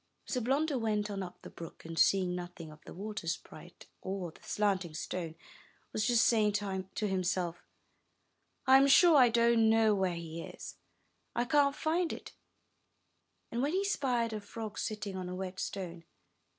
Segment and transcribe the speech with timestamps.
[0.25, 4.31] So Blunder went on up the brook, and, seeing nothing of the water sprite, or
[4.31, 5.35] the slanting stone,
[5.93, 7.63] was just saying to himself,
[8.65, 10.77] '*I am sure I don't know where he is,—
[11.35, 12.33] I can't find it,"
[13.51, 16.03] when he spied a frog sitting on a wet stone.